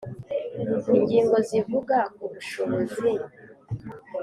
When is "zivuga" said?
1.47-1.97